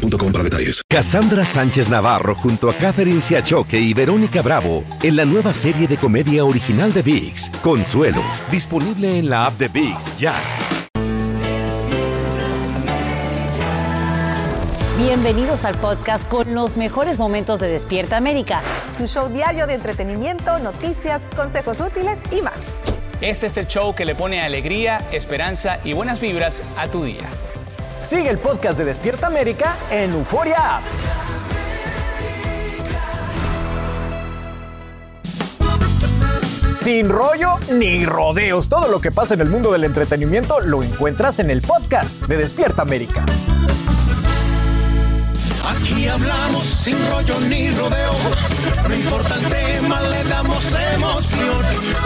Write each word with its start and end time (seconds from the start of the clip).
boostmobile.com 0.00 0.32
para 0.32 0.44
detalles. 0.44 0.82
Cassandra 0.88 1.44
Sánchez 1.44 1.88
Navarro 1.88 2.34
junto 2.34 2.70
a 2.70 2.74
Catherine 2.74 3.20
Siachoque 3.20 3.78
y 3.78 3.94
Verónica 3.94 4.42
Bravo 4.42 4.84
en 5.02 5.16
la 5.16 5.24
nueva 5.24 5.54
serie 5.54 5.86
de 5.86 5.96
comedia 5.96 6.44
original 6.44 6.92
de 6.92 7.02
VIX, 7.02 7.50
Consuelo, 7.62 8.22
disponible 8.50 9.18
en 9.18 9.28
la 9.28 9.46
app 9.46 9.54
de 9.58 9.68
VIX 9.68 10.18
ya. 10.18 10.34
Bienvenidos 14.98 15.64
al 15.64 15.76
podcast 15.76 16.28
con 16.28 16.54
los 16.54 16.76
mejores 16.76 17.16
momentos 17.16 17.58
de 17.58 17.68
Despierta 17.68 18.18
América. 18.18 18.60
Tu 18.98 19.06
show 19.06 19.30
diario 19.30 19.66
de 19.66 19.74
entretenimiento, 19.74 20.58
noticias, 20.58 21.30
consejos 21.34 21.80
útiles 21.80 22.20
y 22.30 22.42
más. 22.42 22.74
Este 23.22 23.46
es 23.46 23.56
el 23.56 23.66
show 23.66 23.94
que 23.94 24.04
le 24.04 24.14
pone 24.14 24.42
alegría, 24.42 24.98
esperanza 25.10 25.78
y 25.84 25.94
buenas 25.94 26.20
vibras 26.20 26.62
a 26.76 26.86
tu 26.88 27.04
día. 27.04 27.26
Sigue 28.02 28.30
el 28.30 28.38
podcast 28.38 28.78
de 28.78 28.86
Despierta 28.86 29.26
América 29.26 29.76
en 29.90 30.12
Euforia 30.12 30.78
App. 30.78 30.82
Sin 36.74 37.10
rollo 37.10 37.58
ni 37.70 38.06
rodeos, 38.06 38.68
todo 38.70 38.88
lo 38.88 39.00
que 39.00 39.12
pasa 39.12 39.34
en 39.34 39.42
el 39.42 39.50
mundo 39.50 39.70
del 39.70 39.84
entretenimiento 39.84 40.60
lo 40.60 40.82
encuentras 40.82 41.38
en 41.40 41.50
el 41.50 41.60
podcast 41.60 42.18
de 42.22 42.38
Despierta 42.38 42.82
América. 42.82 43.24
Aquí 45.68 46.08
hablamos 46.08 46.64
sin 46.64 46.96
rollo 47.10 47.38
ni 47.40 47.70
rodeo. 47.70 48.12
No 48.88 48.94
importa 48.94 49.34
el 49.34 49.46
tema, 49.46 50.00
le 50.00 50.24
damos 50.24 50.74
emoción. 50.94 51.62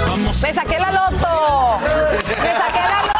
Vamos. 0.08 0.42
Me 0.42 0.52
saqué 0.52 0.78
la 0.78 0.90
loto. 0.90 1.78
Me 2.10 2.18
saqué 2.18 2.80
la 2.80 3.02
loto. 3.06 3.13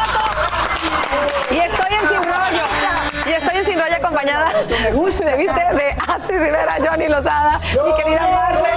Acompañada. 4.15 4.51
Me 4.81 4.91
gusta, 4.91 5.35
¿viste? 5.35 5.53
De 5.53 5.95
Asi 6.07 6.31
Rivera, 6.31 6.77
Johnny 6.79 7.07
Lozada, 7.07 7.59
mi 7.59 8.03
querida 8.03 8.27
Marce. 8.31 8.69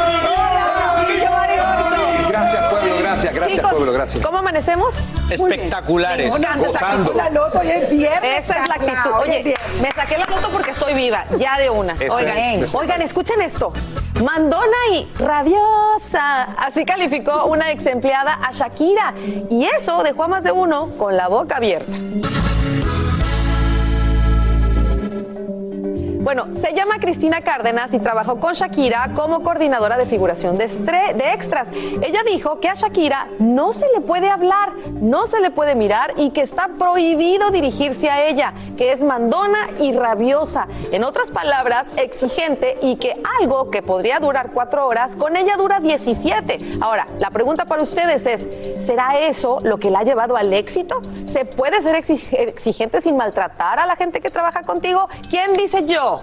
Gracias, 2.29 2.69
pueblo, 2.69 2.95
gracias, 3.01 3.35
gracias, 3.35 3.57
Chicos, 3.57 3.73
pueblo, 3.73 3.93
gracias. 3.93 4.25
¿Cómo 4.25 4.39
amanecemos? 4.39 4.95
Espectaculares. 5.31 6.35
Gozando. 6.59 7.13
la 7.15 7.31
loto 7.31 7.61
es 7.63 7.91
viernes. 7.91 8.45
Esa 8.45 8.63
es 8.63 8.69
la 8.69 8.75
actitud. 8.75 9.17
Oye, 9.21 9.55
me 9.81 9.91
saqué 9.91 10.19
la 10.19 10.27
loto 10.27 10.51
porque 10.51 10.71
estoy 10.71 10.95
viva, 10.95 11.25
ya 11.39 11.59
de 11.59 11.71
una. 11.71 11.95
Eso 11.95 12.15
Oigan, 12.15 12.37
es, 12.37 12.57
eso 12.57 12.65
es. 12.65 12.75
oigan, 12.75 13.03
escuchen 13.03 13.41
esto. 13.41 13.73
Mandona 14.23 14.77
y 14.93 15.09
rabiosa. 15.19 16.43
Así 16.59 16.85
calificó 16.85 17.47
una 17.47 17.71
ex 17.71 17.87
empleada 17.87 18.39
a 18.43 18.51
Shakira. 18.51 19.15
Y 19.51 19.67
eso 19.67 20.03
dejó 20.03 20.25
a 20.25 20.29
más 20.29 20.45
de 20.45 20.53
uno 20.53 20.91
con 20.97 21.17
la 21.17 21.29
boca 21.29 21.57
abierta. 21.57 21.97
Bueno, 26.29 26.49
se 26.55 26.75
llama 26.75 26.99
Cristina 27.01 27.41
Cárdenas 27.41 27.95
y 27.95 28.01
trabajó 28.01 28.39
con 28.39 28.53
Shakira 28.53 29.13
como 29.17 29.43
coordinadora 29.43 29.97
de 29.97 30.05
figuración 30.05 30.59
de, 30.59 30.67
de 30.69 31.33
extras. 31.33 31.71
Ella 32.03 32.21
dijo 32.23 32.61
que 32.61 32.69
a 32.69 32.75
Shakira 32.75 33.29
no 33.39 33.73
se 33.73 33.87
le 33.95 34.03
puede 34.03 34.29
hablar, 34.29 34.75
no 35.01 35.27
se 35.27 35.41
le 35.41 35.51
puede 35.51 35.75
mirar 35.75 36.13
y 36.19 36.29
que 36.33 36.43
está 36.43 36.69
prohibido 36.79 37.49
dirigirse 37.49 38.11
a 38.11 38.27
ella, 38.27 38.53
que 38.77 38.93
es 38.93 39.03
mandona 39.03 39.71
y 39.81 39.95
rabiosa. 39.95 40.69
En 40.93 41.03
otras 41.03 41.31
palabras, 41.31 41.87
exigente 41.97 42.77
y 42.83 42.97
que 42.97 43.17
algo 43.41 43.71
que 43.71 43.81
podría 43.81 44.19
durar 44.21 44.51
cuatro 44.53 44.87
horas, 44.87 45.17
con 45.17 45.35
ella 45.35 45.57
dura 45.57 45.81
17. 45.81 46.61
Ahora, 46.83 47.07
la 47.19 47.31
pregunta 47.31 47.65
para 47.65 47.81
ustedes 47.81 48.27
es, 48.27 48.47
¿será 48.85 49.19
eso 49.19 49.61
lo 49.63 49.79
que 49.79 49.91
la 49.91 50.01
ha 50.01 50.05
llevado 50.05 50.37
al 50.37 50.53
éxito? 50.53 51.01
¿Se 51.25 51.47
puede 51.47 51.81
ser 51.81 51.97
exig- 51.97 52.29
exigente 52.39 53.01
sin 53.01 53.17
maltratar 53.17 53.79
a 53.79 53.87
la 53.87 53.97
gente 53.97 54.21
que 54.21 54.31
trabaja 54.31 54.63
contigo? 54.65 55.09
¿Quién 55.31 55.55
dice 55.55 55.87
yo? 55.87 56.18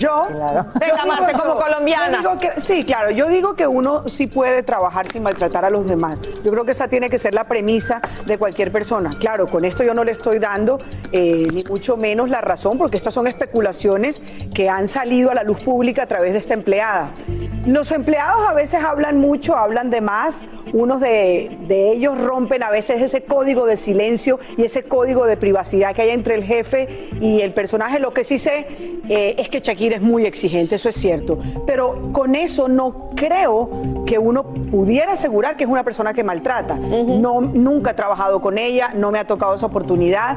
Yo. 0.00 0.28
Venga, 0.30 1.04
Marce, 1.06 1.32
como 1.38 1.56
colombiana. 1.56 2.22
Yo 2.22 2.30
digo 2.30 2.40
que, 2.40 2.58
sí, 2.58 2.84
claro, 2.84 3.10
yo 3.10 3.28
digo 3.28 3.54
que 3.54 3.66
uno 3.66 4.08
sí 4.08 4.26
puede 4.26 4.62
trabajar 4.62 5.06
sin 5.06 5.22
maltratar 5.22 5.66
a 5.66 5.70
los 5.70 5.86
demás. 5.86 6.22
Yo 6.42 6.50
creo 6.50 6.64
que 6.64 6.72
esa 6.72 6.88
tiene 6.88 7.10
que 7.10 7.18
ser 7.18 7.34
la 7.34 7.44
premisa 7.44 8.00
de 8.24 8.38
cualquier 8.38 8.72
persona. 8.72 9.14
Claro, 9.20 9.46
con 9.48 9.66
esto 9.66 9.82
yo 9.82 9.92
no 9.92 10.02
le 10.02 10.12
estoy 10.12 10.38
dando 10.38 10.80
eh, 11.12 11.46
ni 11.52 11.64
mucho 11.64 11.98
menos 11.98 12.30
la 12.30 12.40
razón, 12.40 12.78
porque 12.78 12.96
estas 12.96 13.12
son 13.12 13.26
especulaciones 13.26 14.22
que 14.54 14.70
han 14.70 14.88
salido 14.88 15.30
a 15.30 15.34
la 15.34 15.42
luz 15.42 15.60
pública 15.60 16.04
a 16.04 16.06
través 16.06 16.32
de 16.32 16.38
esta 16.38 16.54
empleada. 16.54 17.10
Los 17.66 17.92
empleados 17.92 18.48
a 18.48 18.54
veces 18.54 18.82
hablan 18.82 19.18
mucho, 19.18 19.54
hablan 19.54 19.90
de 19.90 20.00
más. 20.00 20.46
Unos 20.72 21.00
de, 21.00 21.58
de 21.66 21.92
ellos 21.92 22.18
rompen 22.18 22.62
a 22.62 22.70
veces 22.70 23.02
ese 23.02 23.24
código 23.24 23.66
de 23.66 23.76
silencio 23.76 24.40
y 24.56 24.64
ese 24.64 24.84
código 24.84 25.26
de 25.26 25.36
privacidad 25.36 25.94
que 25.94 26.02
hay 26.02 26.10
entre 26.10 26.36
el 26.36 26.44
jefe 26.44 27.10
y 27.20 27.42
el 27.42 27.52
personaje. 27.52 27.98
Lo 27.98 28.14
que 28.14 28.24
sí 28.24 28.38
sé 28.38 28.66
eh, 29.08 29.34
es 29.36 29.48
que 29.48 29.60
Shakira 29.60 29.89
es 29.92 30.02
muy 30.02 30.26
exigente, 30.26 30.74
eso 30.76 30.88
es 30.88 30.94
cierto. 30.96 31.38
Pero 31.66 32.10
con 32.12 32.34
eso 32.34 32.68
no 32.68 33.10
creo 33.14 33.70
que 34.06 34.18
uno 34.18 34.44
pudiera 34.44 35.12
asegurar 35.12 35.56
que 35.56 35.64
es 35.64 35.70
una 35.70 35.84
persona 35.84 36.12
que 36.14 36.24
maltrata. 36.24 36.76
no, 36.76 37.40
nunca 37.40 37.90
he 37.92 37.94
trabajado 37.94 38.40
con 38.40 38.58
ella, 38.58 38.90
no 38.94 39.10
me 39.10 39.18
ha 39.18 39.26
tocado 39.26 39.54
esa 39.54 39.66
oportunidad. 39.66 40.36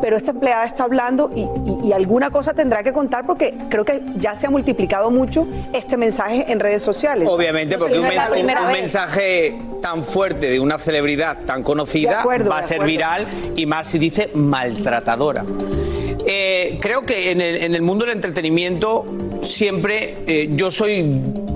Pero 0.00 0.16
esta 0.16 0.30
empleada 0.30 0.64
está 0.64 0.84
hablando 0.84 1.32
y, 1.34 1.40
y- 1.40 1.88
y 1.88 1.92
alguna 1.92 2.30
cosa 2.30 2.54
tendrá 2.54 2.84
que 2.84 2.92
contar 2.92 3.26
porque 3.26 3.54
creo 3.68 3.84
que 3.84 4.00
ya 4.16 4.36
se 4.36 4.46
ha 4.46 4.50
multiplicado 4.50 5.10
mucho 5.10 5.44
este 5.72 5.96
mensaje 5.96 6.44
en 6.52 6.60
redes 6.60 6.84
sociales. 6.84 7.28
Obviamente, 7.28 7.76
porque 7.76 7.98
un, 7.98 8.06
mensaje 8.72 9.60
tan 9.82 10.04
fuerte 10.04 10.50
de 10.50 10.60
una 10.60 10.78
celebridad 10.78 11.38
tan 11.46 11.64
conocida 11.64 12.20
acuerdo, 12.20 12.48
va 12.50 12.58
a 12.58 12.62
ser 12.62 12.84
viral 12.84 13.26
y 13.56 13.66
más 13.66 13.88
si 13.88 13.98
dice 13.98 14.30
maltratadora. 14.34 15.44
Eh, 16.30 16.76
creo 16.78 17.06
que 17.06 17.30
en 17.30 17.40
el, 17.40 17.56
en 17.56 17.74
el 17.74 17.80
mundo 17.80 18.04
del 18.04 18.14
entretenimiento 18.14 19.06
siempre 19.40 20.18
eh, 20.26 20.50
yo 20.52 20.70
soy, 20.70 21.02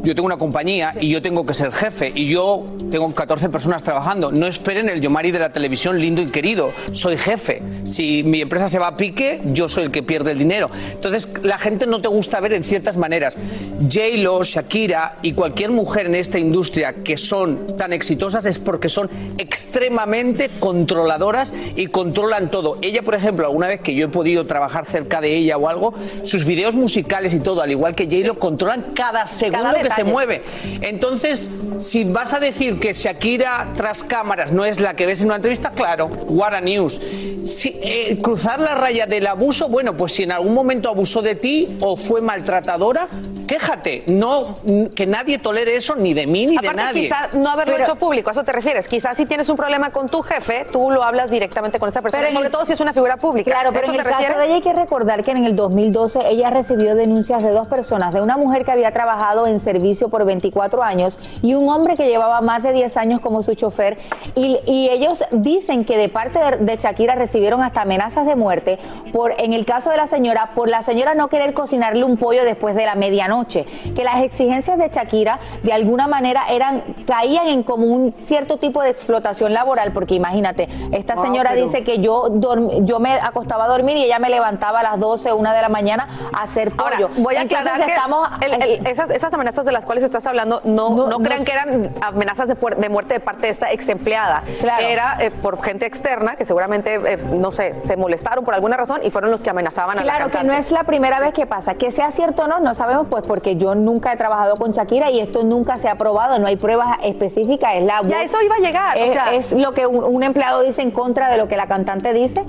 yo 0.03 0.15
tengo 0.15 0.25
una 0.25 0.39
compañía 0.39 0.95
y 0.99 1.11
yo 1.11 1.21
tengo 1.21 1.45
que 1.45 1.53
ser 1.53 1.71
jefe 1.73 2.11
y 2.15 2.29
yo 2.29 2.65
tengo 2.93 3.13
14 3.13 3.49
personas 3.49 3.83
trabajando. 3.83 4.31
No 4.31 4.47
esperen 4.47 4.89
el 4.89 5.01
Yomari 5.01 5.33
de 5.33 5.39
la 5.39 5.51
televisión 5.51 5.99
lindo 5.99 6.21
y 6.21 6.27
querido. 6.27 6.71
Soy 6.93 7.17
jefe. 7.17 7.63
Si 7.85 8.23
mi 8.23 8.43
empresa 8.43 8.69
se 8.69 8.79
va 8.79 8.89
a 8.89 8.97
pique, 8.97 9.41
yo 9.47 9.69
soy 9.69 9.85
el 9.85 9.91
que 9.91 10.03
pierde 10.03 10.33
el 10.33 10.39
dinero. 10.39 10.71
Entonces 10.93 11.29
la 11.43 11.59
gente 11.59 11.87
no 11.87 12.03
te 12.03 12.09
gusta 12.09 12.39
ver 12.41 12.53
en 12.53 12.63
ciertas 12.63 12.99
maneras. 12.99 13.37
J-Lo, 13.81 14.45
Shakira 14.45 15.17
y 15.23 15.33
cualquier 15.33 15.71
mujer 15.71 16.07
en 16.07 16.15
esta 16.15 16.39
industria 16.39 16.97
que 17.03 17.17
son 17.17 17.77
tan 17.79 17.95
exitosas 17.95 18.45
es 18.45 18.59
porque 18.59 18.91
son 18.91 19.09
extremadamente 19.39 20.51
controladoras 20.61 21.55
y 21.75 21.87
controlan 21.87 22.51
todo. 22.51 22.77
Ella, 22.83 23.03
por 23.03 23.15
ejemplo, 23.15 23.47
alguna 23.47 23.69
vez 23.69 23.81
que 23.81 23.95
yo 23.95 24.05
he 24.05 24.09
podido 24.09 24.45
trabajar 24.47 24.85
cerca 24.85 25.23
de 25.23 25.35
ella 25.35 25.57
o 25.57 25.67
algo, 25.69 25.95
sus 26.25 26.45
videos 26.45 26.75
musicales 26.75 27.33
y 27.33 27.41
todo, 27.41 27.63
al 27.63 27.71
igual 27.71 27.95
que 27.95 28.05
J-Lo, 28.05 28.39
controlan 28.39 28.83
cada 28.95 29.27
segundo 29.27 29.63
Cada 29.63 29.83
que 29.83 29.91
se 29.91 30.05
mueve. 30.05 30.43
Entonces, 30.83 31.49
si 31.79 32.05
vas 32.05 32.35
a 32.35 32.41
decir 32.41 32.79
que 32.83 32.95
Shakira 32.95 33.69
tras 33.77 34.03
cámaras 34.03 34.51
no 34.51 34.65
es 34.65 34.81
la 34.81 34.97
que 34.97 35.07
ves 35.07 35.21
en 35.21 35.27
una 35.27 35.37
entrevista, 35.37 35.71
claro, 35.71 36.07
what 36.27 36.53
a 36.53 36.61
news. 36.61 37.01
Eh, 37.01 38.19
cruzar 38.21 38.59
la 38.59 38.75
raya 38.75 39.07
del 39.07 39.29
abuso, 39.29 39.69
bueno, 39.69 39.97
pues 39.97 40.15
si 40.15 40.25
en 40.25 40.33
algún 40.33 40.53
momento 40.53 40.89
abusó 40.89 41.23
de 41.23 41.37
ti 41.37 41.79
o 41.79 41.97
fue 41.97 42.21
maltratadora, 42.21 43.07
quéjate. 43.53 44.05
No, 44.07 44.59
que 44.95 45.07
nadie 45.07 45.39
tolere 45.39 45.75
eso 45.75 45.95
ni 45.97 46.15
de 46.15 46.27
mí 46.27 46.47
ni 46.47 46.57
de 46.57 46.75
nadie. 46.75 47.03
quizás 47.03 47.35
no 47.35 47.51
haberlo 47.51 47.75
Pero- 47.75 47.85
hecho 47.85 47.97
público, 47.97 48.31
¿a 48.31 48.33
eso 48.33 48.45
te 48.45 48.53
refieres? 48.53 48.89
Quizás 48.89 49.17
si 49.17 49.27
tienes 49.27 49.49
un 49.49 49.57
problema 49.57 49.91
con 49.91 50.09
tu 50.09 50.23
jefe, 50.23 50.67
tú 50.73 50.91
lo 50.91 51.03
hablas 51.03 51.31
directamente 51.31 51.79
con 51.79 51.89
esa 51.89 52.01
persona, 52.03 52.23
Pero 52.23 52.33
sobre 52.35 52.47
el- 52.47 52.53
todo 52.53 52.65
si 52.65 52.73
es 52.73 52.81
una 52.81 52.93
figura 52.93 53.17
pública. 53.19 53.51
Claro, 53.51 53.71
pero 53.73 53.85
¿Eso 53.85 53.95
en 53.95 54.01
el 54.01 54.07
caso 54.07 54.39
de 54.39 54.45
ella 54.47 54.55
hay 54.55 54.61
que 54.63 54.73
recordar 54.73 55.23
que 55.25 55.33
en 55.33 55.45
el 55.45 55.55
2012 55.57 56.21
ella 56.29 56.51
recibió 56.51 56.95
denuncias 56.95 57.43
de 57.43 57.51
dos 57.51 57.69
personas, 57.69 58.15
de 58.15 58.21
una 58.23 58.37
mujer 58.37 58.65
que 58.65 58.73
había 58.73 58.93
trabajado 58.93 59.47
en 59.47 59.61
servicio 59.61 60.09
por 60.09 60.25
24 60.25 60.83
años 60.83 61.19
y 61.43 61.55
un 61.55 61.69
hombre 61.69 61.97
que 61.97 62.07
llevaba 62.07 62.41
más 62.41 62.63
de 62.63 62.73
10 62.73 62.97
años 62.97 63.21
como 63.21 63.43
su 63.43 63.55
chofer. 63.55 63.99
Y, 64.35 64.59
y 64.67 64.89
ellos 64.89 65.25
dicen 65.31 65.85
que 65.85 65.97
de 65.99 66.09
parte 66.09 66.39
de, 66.39 66.57
de 66.59 66.77
Shakira 66.77 67.15
recibieron 67.17 67.63
hasta 67.63 67.83
amenazas 67.83 68.27
de 68.27 68.37
muerte 68.37 68.79
por, 69.13 69.35
en 69.39 69.53
el 69.53 69.67
caso 69.67 69.91
de 69.91 69.97
la 69.97 70.07
señora, 70.07 70.53
por 70.55 70.69
la 70.69 70.83
señora 70.83 71.15
no 71.15 71.29
querer 71.29 71.53
cocinarle 71.53 72.05
un 72.05 72.17
pollo 72.17 72.45
después 72.45 72.75
de 72.75 72.87
la 72.87 72.95
medianoche. 72.95 73.42
Noche, 73.43 73.65
que 73.95 74.05
las 74.05 74.23
exigencias 74.23 74.79
de 74.79 74.89
Shakira 74.89 75.39
de 75.63 75.73
alguna 75.73 76.07
manera 76.07 76.45
eran 76.49 76.83
caían 77.07 77.49
en 77.49 77.63
como 77.63 77.87
un 77.87 78.15
cierto 78.21 78.57
tipo 78.59 78.83
de 78.83 78.91
explotación 78.91 79.53
laboral, 79.53 79.93
porque 79.93 80.15
imagínate, 80.15 80.69
esta 80.93 81.17
señora 81.17 81.51
pero- 81.51 81.65
dice 81.67 81.83
que 81.83 81.99
yo 81.99 82.29
dorm- 82.31 82.85
yo 82.85 82.99
me 83.01 83.15
acostaba 83.15 83.65
a 83.65 83.69
dormir 83.69 83.97
y 83.97 84.05
ella 84.05 84.19
me 84.19 84.31
levantaba 84.31 84.81
a 84.81 84.83
las 84.83 85.01
12, 85.01 85.33
1 85.33 85.53
de 85.53 85.61
la 85.63 85.69
mañana 85.69 86.09
a 86.33 86.43
hacer 86.45 86.71
pollo. 86.73 87.07
Ahora, 87.09 87.09
voy 87.17 87.37
a 87.37 87.43
Entonces 87.43 87.67
aclarar 87.67 87.87
que 87.87 87.93
estamos 87.95 88.29
el- 88.43 88.63
el- 88.63 88.87
esas, 88.87 89.11
esas 89.11 89.33
amenazas 89.35 89.65
de 89.65 89.73
las 89.73 89.85
cuales 89.85 90.05
estás 90.05 90.27
hablando 90.27 90.61
no, 90.65 90.91
No, 90.91 91.19
crean 91.19 91.45
que 91.45 91.53
eran 91.53 91.91
amenazas 92.01 92.49
de, 92.49 92.89
muerte 92.89 93.15
de 93.15 93.21
parte 93.21 93.43
de 93.47 93.49
esta 93.53 93.73
ex 93.73 93.89
empleada. 93.89 94.43
Claro. 94.61 94.85
Era 94.87 95.17
eh, 95.21 95.31
por 95.31 95.63
gente 95.63 95.87
externa 95.87 96.37
que 96.37 96.45
seguramente, 96.45 96.95
eh, 96.95 97.17
no 97.17 97.51
sé, 97.51 97.75
se 97.83 97.97
molestaron 97.97 98.45
por 98.45 98.55
alguna 98.55 98.77
razón 98.77 99.01
y 99.03 99.11
fueron 99.11 99.31
los 99.31 99.43
que 99.43 99.51
amenazaban 99.51 99.99
a 99.99 100.05
la 100.05 100.13
Claro 100.17 100.31
que 100.31 100.45
no 100.45 100.53
es 100.53 100.71
la 100.71 100.85
primera 100.85 101.19
vez 101.21 101.33
que 101.35 101.47
pasa. 101.47 101.75
Que 101.75 101.91
sea 101.91 102.11
cierto 102.11 102.43
o 102.45 102.47
no, 102.47 102.61
no 102.61 102.75
sabemos, 102.75 103.07
pues 103.09 103.23
porque 103.33 103.57
yo 103.57 103.75
nunca 103.75 104.13
he 104.13 104.17
trabajado 104.19 104.57
con 104.57 104.73
Shakira 104.73 105.11
y 105.11 105.19
esto 105.19 105.43
nunca 105.43 105.79
se 105.79 105.89
ha 105.89 105.95
probado, 105.97 106.39
no 106.39 106.47
hay 106.49 106.57
pruebas 106.57 106.99
específicas. 107.03 107.77
Es 107.77 107.85
la 107.85 108.03
Ya, 108.07 108.23
eso 108.23 108.37
iba 108.45 108.57
a 108.57 108.59
llegar, 108.59 108.95
o 108.95 109.01
Es, 109.01 109.13
sea- 109.13 109.33
es 109.33 109.53
lo 109.53 109.73
que 109.73 109.87
un, 109.87 110.05
un 110.05 110.23
empleado 110.23 110.61
dice 110.61 110.83
en 110.83 110.91
contra 110.91 111.31
de 111.31 111.39
lo 111.39 111.49
que 111.49 111.57
la 111.57 111.67
cantante 111.67 112.13
dice, 112.13 112.45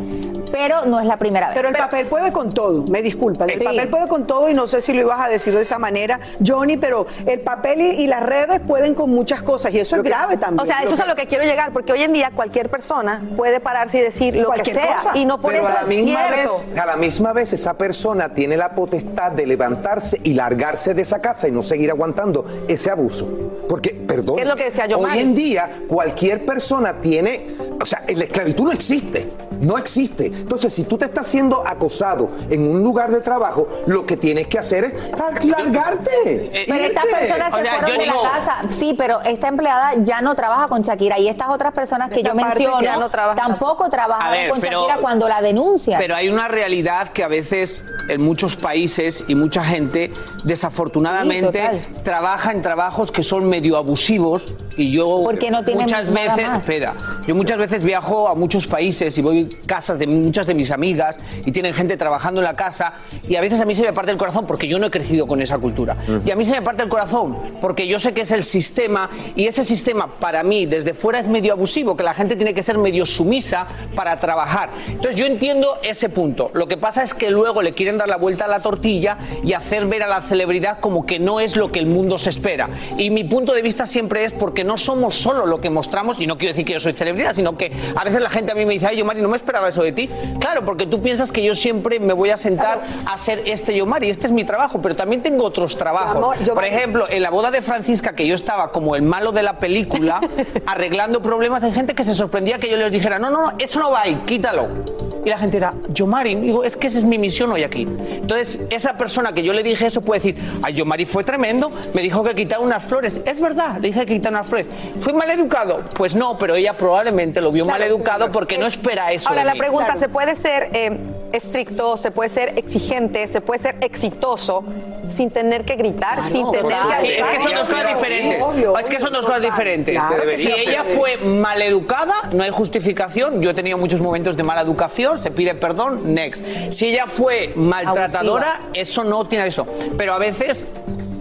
pero 0.53 0.85
no 0.85 0.99
es 0.99 1.07
la 1.07 1.17
primera 1.17 1.47
vez. 1.47 1.55
Pero 1.55 1.69
el 1.69 1.75
papel 1.75 2.05
puede 2.05 2.31
con 2.31 2.53
todo, 2.53 2.83
me 2.83 3.01
disculpan. 3.01 3.49
El 3.49 3.57
Sí. 3.57 3.65
papel 3.65 3.87
puede 3.89 4.07
con 4.07 4.27
todo 4.27 4.47
y 4.49 4.53
no 4.53 4.67
sé 4.67 4.81
si 4.81 4.93
lo 4.93 5.01
ibas 5.01 5.19
a 5.19 5.27
decir 5.27 5.55
de 5.55 5.63
esa 5.63 5.79
manera, 5.79 6.19
Johnny, 6.45 6.77
pero 6.77 7.07
el 7.25 7.39
papel 7.39 7.81
y, 7.81 8.03
y 8.03 8.07
las 8.07 8.21
redes 8.21 8.59
pueden 8.59 8.93
con 8.93 9.09
muchas 9.09 9.41
cosas 9.41 9.73
y 9.73 9.79
eso 9.79 9.95
es 9.95 10.03
grave 10.03 10.37
también. 10.37 10.59
O 10.61 10.65
sea, 10.65 10.83
eso 10.83 10.93
es 10.93 10.99
a 10.99 11.07
lo 11.07 11.15
que 11.15 11.25
quiero 11.25 11.43
llegar, 11.43 11.73
porque 11.73 11.91
hoy 11.91 12.03
en 12.03 12.13
día 12.13 12.31
cualquier 12.35 12.69
persona 12.69 13.23
puede 13.35 13.59
pararse 13.59 13.97
y 13.97 14.01
decir 14.01 14.35
lo 14.35 14.51
que 14.51 14.63
sea. 14.63 14.97
cosa. 14.97 15.17
Y 15.17 15.25
no 15.25 15.41
por 15.41 15.51
Pero 15.53 15.67
eso 15.67 15.75
a 15.75 15.81
la 15.81 15.87
misma 15.87 16.27
vez, 16.29 16.77
a 16.79 16.85
la 16.85 16.95
misma 16.97 17.33
vez 17.33 17.51
esa 17.53 17.75
persona 17.75 18.35
tiene 18.35 18.55
la 18.55 18.75
potestad 18.75 19.31
de 19.31 19.47
levantarse 19.47 20.19
y 20.23 20.35
largarse 20.35 20.93
de 20.93 21.01
esa 21.01 21.19
casa 21.19 21.47
y 21.47 21.51
no 21.51 21.63
seguir 21.63 21.89
aguantando 21.89 22.45
ese 22.67 22.91
abuso. 22.91 23.27
Porque, 23.67 23.89
perdón, 23.91 24.35
¿Qué 24.35 24.43
es 24.43 24.47
lo 24.47 24.55
que 24.55 24.65
decía 24.65 24.85
Yomari? 24.85 25.17
hoy 25.17 25.23
en 25.23 25.33
día 25.33 25.69
cualquier 25.87 26.45
persona 26.45 26.93
tiene, 27.01 27.47
o 27.81 27.85
sea, 27.85 28.03
la 28.07 28.23
esclavitud 28.23 28.63
no 28.65 28.71
existe, 28.71 29.29
no 29.59 29.77
existe. 29.77 30.27
Entonces, 30.27 30.73
si 30.73 30.83
tú 30.85 30.97
te 30.97 31.05
estás 31.05 31.27
siendo 31.27 31.65
acosado 31.67 32.29
en 32.49 32.67
un 32.69 32.83
lugar 32.83 33.11
de 33.11 33.21
trabajo, 33.21 33.67
lo 33.87 34.05
que 34.05 34.17
tienes 34.17 34.47
que 34.47 34.59
hacer 34.59 34.83
es 34.85 35.45
largarte. 35.45 36.65
Pero 36.67 36.83
estas 36.83 37.05
personas 37.05 37.53
se 37.53 37.59
O 37.61 37.63
sea, 37.63 37.73
fueron 37.79 37.97
de 37.97 38.03
digo- 38.05 38.23
la 38.23 38.29
casa. 38.31 38.55
Sí, 38.69 38.95
pero 38.97 39.21
esta 39.21 39.47
empleada 39.47 39.93
ya 40.03 40.21
no 40.21 40.35
trabaja 40.35 40.67
con 40.67 40.81
Shakira 40.81 41.19
y 41.19 41.27
estas 41.27 41.49
otras 41.49 41.73
personas 41.73 42.09
que 42.09 42.17
Esta 42.17 42.29
yo 42.29 42.35
menciono 42.35 42.81
ya 42.81 42.97
no 42.97 43.09
trabaja. 43.09 43.35
tampoco 43.35 43.85
A 43.85 43.89
trabajaron 43.89 44.31
ver, 44.37 44.49
con 44.49 44.59
pero- 44.61 44.81
Shakira 44.81 44.97
cuando 45.01 45.27
la 45.27 45.41
denuncian. 45.41 45.99
Pero 45.99 46.15
hay 46.15 46.29
una 46.29 46.47
realidad 46.47 47.09
que 47.09 47.23
a 47.23 47.27
veces 47.27 47.85
en 48.09 48.21
muchos 48.21 48.55
países 48.55 49.23
y 49.27 49.35
mucha 49.35 49.63
gente 49.63 50.11
desafortunadamente 50.43 51.61
Sí, 51.71 52.01
trabaja 52.03 52.51
en 52.51 52.61
trabajos 52.61 53.11
que 53.11 53.23
son 53.23 53.47
medio 53.47 53.77
abusivos 53.77 54.55
y 54.77 54.91
yo 54.91 55.21
Porque 55.23 55.51
no 55.51 55.61
muchas 55.63 56.09
nada 56.09 56.35
veces, 56.35 56.49
más. 56.49 56.59
espera, 56.59 56.93
yo 57.27 57.35
muchas 57.35 57.57
veces 57.57 57.83
viajo 57.83 58.27
a 58.27 58.35
muchos 58.35 58.67
países 58.67 59.17
y 59.17 59.21
voy 59.21 59.57
a 59.63 59.67
casas 59.67 59.99
de 59.99 60.07
muchas 60.07 60.47
de 60.47 60.53
mis 60.53 60.71
amigas 60.71 61.19
y 61.45 61.51
tienen 61.51 61.73
gente 61.73 61.97
trabajando 61.97 62.41
en 62.41 62.45
la 62.45 62.55
casa 62.55 62.93
y 63.27 63.35
a 63.35 63.41
veces 63.41 63.61
a 63.61 63.65
mí 63.65 63.75
se 63.75 63.83
me 63.83 63.93
parte 63.93 64.11
el 64.11 64.17
corazón 64.17 64.45
porque 64.45 64.67
yo 64.67 64.79
no 64.79 64.87
he 64.87 64.91
crecido 64.91 65.27
con 65.27 65.41
esa 65.41 65.57
cultura. 65.57 65.95
Y 66.25 66.31
a 66.31 66.35
mí 66.35 66.45
se 66.45 66.53
me 66.53 66.61
parte 66.61 66.83
el 66.83 66.89
corazón 66.89 67.37
porque 67.61 67.87
yo 67.87 67.99
sé 67.99 68.13
que 68.13 68.21
es 68.21 68.31
el 68.31 68.43
sistema 68.43 69.09
y 69.35 69.47
ese 69.47 69.63
sistema 69.63 70.19
para 70.19 70.43
mí 70.43 70.65
desde 70.65 70.93
fuera 70.93 71.19
es 71.19 71.27
medio 71.27 71.53
abusivo, 71.53 71.95
que 71.95 72.03
la 72.03 72.13
gente 72.13 72.35
tiene 72.35 72.53
que 72.53 72.63
ser 72.63 72.77
medio 72.77 73.05
sumisa 73.05 73.67
para 73.95 74.17
trabajar. 74.17 74.69
Entonces 74.87 75.15
yo 75.15 75.25
entiendo 75.25 75.77
ese 75.83 76.09
punto. 76.09 76.51
Lo 76.53 76.67
que 76.67 76.77
pasa 76.77 77.03
es 77.03 77.13
que 77.13 77.29
luego 77.29 77.61
le 77.61 77.73
quieren 77.73 77.97
dar 77.97 78.09
la 78.09 78.17
vuelta 78.17 78.45
a 78.45 78.47
la 78.47 78.61
tortilla 78.61 79.17
y 79.43 79.53
hacer 79.53 79.85
ver 79.87 80.03
a 80.03 80.07
la 80.07 80.21
celebridad 80.21 80.79
como 80.79 81.05
que 81.05 81.19
no 81.19 81.39
es 81.39 81.55
lo 81.55 81.71
que 81.71 81.79
el 81.79 81.85
mundo 81.85 82.19
se 82.19 82.29
espera. 82.29 82.69
Y 82.97 83.09
mi 83.09 83.23
punto 83.23 83.53
de 83.53 83.61
vista 83.61 83.85
siempre 83.85 84.25
es 84.25 84.33
porque 84.33 84.63
no 84.63 84.77
somos 84.77 85.15
solo 85.15 85.45
lo 85.45 85.61
que 85.61 85.69
mostramos, 85.69 86.19
y 86.19 86.27
no 86.27 86.37
quiero 86.37 86.53
decir 86.53 86.65
que 86.65 86.73
yo 86.73 86.79
soy 86.79 86.93
celebridad, 86.93 87.12
sino 87.33 87.57
que 87.57 87.71
a 87.95 88.03
veces 88.03 88.21
la 88.21 88.29
gente 88.29 88.51
a 88.51 88.55
mí 88.55 88.65
me 88.65 88.73
dice, 88.73 88.87
ay, 88.87 88.97
yo 88.97 89.05
Mari, 89.05 89.21
no 89.21 89.29
me 89.29 89.37
esperaba 89.37 89.69
eso 89.69 89.83
de 89.83 89.91
ti. 89.91 90.09
Claro, 90.39 90.65
porque 90.65 90.85
tú 90.85 91.01
piensas 91.01 91.31
que 91.31 91.43
yo 91.43 91.55
siempre 91.55 91.99
me 91.99 92.13
voy 92.13 92.29
a 92.29 92.37
sentar 92.37 92.81
a 93.05 93.17
ser 93.17 93.41
este 93.45 93.75
yo 93.75 93.85
Mari, 93.85 94.09
este 94.09 94.27
es 94.27 94.31
mi 94.31 94.43
trabajo, 94.43 94.81
pero 94.81 94.95
también 94.95 95.21
tengo 95.21 95.43
otros 95.43 95.77
trabajos. 95.77 96.17
Amor, 96.17 96.53
Por 96.53 96.65
ejemplo, 96.65 97.05
en 97.09 97.21
la 97.21 97.29
boda 97.29 97.51
de 97.51 97.61
Francisca, 97.61 98.13
que 98.13 98.25
yo 98.27 98.35
estaba 98.35 98.71
como 98.71 98.95
el 98.95 99.01
malo 99.01 99.31
de 99.31 99.43
la 99.43 99.59
película, 99.59 100.21
arreglando 100.65 101.21
problemas, 101.21 101.63
hay 101.63 101.73
gente 101.73 101.93
que 101.95 102.03
se 102.03 102.13
sorprendía 102.13 102.59
que 102.59 102.69
yo 102.69 102.77
les 102.77 102.91
dijera, 102.91 103.19
no, 103.19 103.29
no, 103.29 103.43
no, 103.43 103.53
eso 103.59 103.79
no 103.79 103.91
va 103.91 104.01
ahí, 104.01 104.23
quítalo. 104.25 105.12
Y 105.25 105.29
la 105.29 105.37
gente 105.37 105.57
era, 105.57 105.73
Yomari, 105.89 106.35
digo, 106.35 106.63
es 106.63 106.75
que 106.75 106.87
esa 106.87 106.99
es 106.99 107.05
mi 107.05 107.17
misión 107.17 107.51
hoy 107.51 107.63
aquí. 107.63 107.83
Entonces, 107.83 108.59
esa 108.69 108.97
persona 108.97 109.33
que 109.33 109.43
yo 109.43 109.53
le 109.53 109.63
dije 109.63 109.85
eso 109.85 110.01
puede 110.01 110.19
decir, 110.19 110.37
ay, 110.61 110.73
Yomari 110.73 111.05
fue 111.05 111.23
tremendo, 111.23 111.71
me 111.93 112.01
dijo 112.01 112.23
que 112.23 112.35
quitara 112.35 112.61
unas 112.61 112.83
flores. 112.83 113.21
Es 113.25 113.39
verdad, 113.39 113.75
le 113.79 113.89
dije 113.89 114.05
que 114.05 114.15
quitara 114.15 114.37
unas 114.37 114.47
flores. 114.47 114.67
¿Fue 114.99 115.13
mal 115.13 115.29
educado? 115.29 115.81
Pues 115.93 116.15
no, 116.15 116.37
pero 116.37 116.55
ella 116.55 116.73
probablemente 116.73 117.41
lo 117.41 117.51
vio 117.51 117.65
mal 117.65 117.81
educado 117.83 118.27
porque 118.31 118.57
no 118.57 118.65
espera 118.65 119.11
eso. 119.11 119.29
Ahora 119.29 119.41
de 119.41 119.47
la 119.47 119.53
mí. 119.53 119.59
pregunta, 119.59 119.95
¿se 119.97 120.09
puede 120.09 120.35
ser 120.35 120.69
eh, 120.73 120.97
estricto, 121.33 121.97
se 121.97 122.11
puede 122.11 122.29
ser 122.29 122.57
exigente, 122.57 123.27
se 123.27 123.41
puede 123.41 123.59
ser 123.59 123.75
exitoso 123.81 124.63
sin 125.09 125.31
tener 125.31 125.65
que 125.65 125.75
gritar, 125.75 126.29
sin 126.29 126.49
tener 126.51 126.73
Sí, 126.73 127.07
que... 127.07 127.19
es 127.19 127.25
que 127.27 127.39
son 127.39 127.53
dos 127.55 127.67
cosas 127.69 127.87
diferentes. 127.89 128.45
es 128.79 128.89
que 128.89 128.99
son 128.99 129.13
dos 129.13 129.25
cosas 129.25 129.41
diferentes. 129.41 129.95
Claro, 129.95 130.23
si 130.27 130.51
ella 130.51 130.85
ser. 130.85 130.97
fue 130.97 131.17
maleducada, 131.17 132.13
no 132.33 132.43
hay 132.43 132.51
justificación. 132.51 133.41
Yo 133.41 133.49
he 133.49 133.53
tenido 133.53 133.77
muchos 133.77 133.99
momentos 133.99 134.37
de 134.37 134.43
mala 134.43 134.61
educación, 134.61 135.21
se 135.21 135.31
pide 135.31 135.55
perdón, 135.55 136.13
next. 136.13 136.45
Si 136.71 136.87
ella 136.87 137.05
fue 137.07 137.51
maltratadora, 137.55 138.61
eso 138.73 139.03
no 139.03 139.25
tiene 139.25 139.47
eso. 139.47 139.65
Pero 139.97 140.13
a 140.13 140.19
veces 140.19 140.67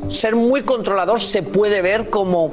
ser 0.08 0.36
muy 0.36 0.62
controlador 0.62 1.20
se 1.22 1.42
puede 1.42 1.80
ver 1.80 2.10
como, 2.10 2.50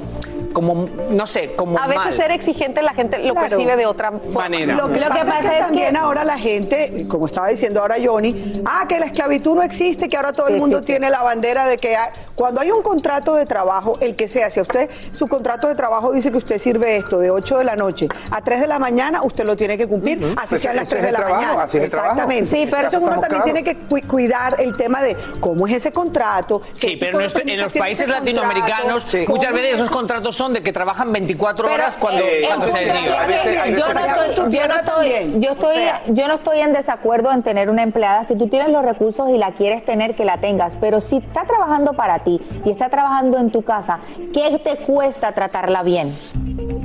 como 0.52 0.88
no 1.10 1.26
sé, 1.26 1.52
como 1.54 1.78
A 1.78 1.86
veces 1.86 2.04
mal. 2.04 2.16
ser 2.16 2.30
exigente 2.32 2.82
la 2.82 2.92
gente 2.94 3.18
lo 3.18 3.32
Claro. 3.34 3.48
percibe 3.48 3.76
de 3.76 3.86
otra 3.86 4.10
forma. 4.12 4.40
Manera. 4.40 4.74
Lo 4.74 4.88
que, 4.90 4.98
Lo 5.00 5.06
que 5.06 5.10
pasa, 5.10 5.24
pasa 5.24 5.38
es 5.38 5.50
que 5.50 5.58
es 5.58 5.64
también 5.64 5.92
que- 5.92 5.98
ahora 5.98 6.24
la 6.24 6.38
gente, 6.38 7.06
como 7.08 7.26
estaba 7.26 7.48
diciendo 7.48 7.80
ahora 7.80 7.96
Johnny, 8.04 8.62
ah, 8.64 8.84
que 8.88 8.98
la 8.98 9.06
esclavitud 9.06 9.54
no 9.56 9.62
existe, 9.62 10.08
que 10.08 10.16
ahora 10.16 10.32
todo 10.32 10.48
el 10.48 10.56
mundo 10.56 10.78
sí, 10.78 10.82
sí. 10.82 10.86
tiene 10.86 11.10
la 11.10 11.22
bandera 11.22 11.66
de 11.66 11.78
que 11.78 11.96
hay- 11.96 12.10
cuando 12.34 12.60
hay 12.60 12.70
un 12.70 12.82
contrato 12.82 13.34
de 13.34 13.46
trabajo, 13.46 13.98
el 14.00 14.16
que 14.16 14.28
sea, 14.28 14.50
si 14.50 14.60
a 14.60 14.62
usted 14.62 14.88
su 15.12 15.28
contrato 15.28 15.68
de 15.68 15.74
trabajo 15.74 16.12
dice 16.12 16.30
que 16.30 16.38
usted 16.38 16.58
sirve 16.58 16.96
esto 16.96 17.18
de 17.18 17.30
8 17.30 17.58
de 17.58 17.64
la 17.64 17.76
noche 17.76 18.08
a 18.30 18.40
3 18.42 18.60
de 18.60 18.66
la 18.66 18.78
mañana, 18.78 19.22
usted 19.22 19.44
lo 19.44 19.56
tiene 19.56 19.76
que 19.76 19.86
cumplir, 19.86 20.18
así 20.36 20.54
Ese- 20.56 20.58
sean 20.62 20.76
las 20.76 20.88
ese 20.88 20.96
3 20.96 20.98
es 21.00 21.02
de 21.02 21.08
el 21.08 21.12
la 21.14 21.18
trabajo, 21.20 21.42
mañana. 21.46 21.62
así 21.64 21.76
es 21.78 21.84
el 21.84 21.90
trabajo. 21.90 22.12
Exactamente. 22.12 22.50
Sí, 22.50 22.64
pero 22.70 22.76
Entonces 22.84 23.00
uno 23.02 23.20
también 23.20 23.42
tiene 23.44 23.64
que 23.64 23.76
cu- 23.76 24.08
cuidar 24.08 24.56
el 24.60 24.76
tema 24.76 25.02
de 25.02 25.16
cómo 25.40 25.66
es 25.66 25.74
ese 25.74 25.92
contrato. 25.92 26.62
Sí, 26.72 26.96
pero 26.98 27.18
en 27.20 27.60
los 27.60 27.72
países 27.72 28.08
latinoamericanos 28.08 29.06
muchas 29.28 29.52
veces 29.52 29.68
es- 29.68 29.74
esos 29.80 29.90
contratos 29.90 30.39
son 30.40 30.54
de 30.54 30.62
que 30.62 30.72
trabajan 30.72 31.12
24 31.12 31.64
Pero, 31.64 31.74
horas 31.74 31.98
cuando, 31.98 32.22
eh, 32.22 32.44
cuando 32.46 32.66
se 32.68 32.86
yo, 32.86 32.94
no 35.54 36.14
yo 36.14 36.28
no 36.28 36.34
estoy 36.36 36.60
en 36.60 36.72
desacuerdo 36.72 37.30
en 37.30 37.42
tener 37.42 37.68
una 37.68 37.82
empleada. 37.82 38.24
Si 38.24 38.34
tú 38.36 38.48
tienes 38.48 38.72
los 38.72 38.82
recursos 38.82 39.28
y 39.28 39.36
la 39.36 39.52
quieres 39.52 39.84
tener, 39.84 40.16
que 40.16 40.24
la 40.24 40.38
tengas. 40.38 40.76
Pero 40.80 41.02
si 41.02 41.18
está 41.18 41.44
trabajando 41.44 41.92
para 41.92 42.20
ti 42.20 42.40
y 42.64 42.70
está 42.70 42.88
trabajando 42.88 43.36
en 43.36 43.50
tu 43.50 43.64
casa, 43.64 43.98
¿qué 44.32 44.58
te 44.64 44.78
cuesta 44.78 45.32
tratarla 45.32 45.82
bien? 45.82 46.16